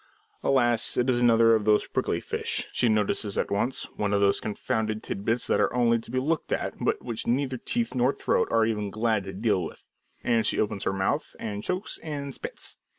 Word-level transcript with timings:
Alas, 0.41 0.97
it 0.97 1.07
is 1.11 1.19
another 1.19 1.53
of 1.53 1.63
those 1.63 1.85
prickly 1.85 2.19
fish, 2.19 2.65
she 2.71 2.89
notices 2.89 3.37
at 3.37 3.51
once, 3.51 3.83
one 3.97 4.13
of 4.13 4.19
those 4.19 4.39
confounded 4.39 5.03
tit 5.03 5.23
bits 5.23 5.45
that 5.45 5.59
are 5.61 5.71
only 5.75 5.99
to 5.99 6.09
be 6.09 6.17
looked 6.17 6.51
at, 6.51 6.73
but 6.81 7.05
which 7.05 7.27
neither 7.27 7.57
teeth 7.57 7.93
nor 7.93 8.11
throat 8.11 8.47
are 8.49 8.65
ever 8.65 8.89
glad 8.89 9.25
to 9.25 9.31
deal 9.31 9.63
with; 9.63 9.85
and 10.23 10.47
she 10.47 10.59
opens 10.59 10.85
her 10.85 10.91
mouth 10.91 11.35
and 11.39 11.63
chokes 11.63 11.99
and 12.01 12.33
spits. 12.33 12.77